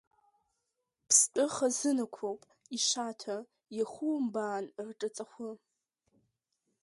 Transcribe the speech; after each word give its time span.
Ԥстәы 1.07 1.45
хазынақәоуп, 1.55 2.41
ишаҭа, 2.77 3.35
иахумбаан 3.77 4.65
рҿаҵахәы. 4.87 5.51